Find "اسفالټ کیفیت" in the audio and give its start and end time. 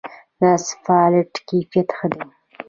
0.57-1.89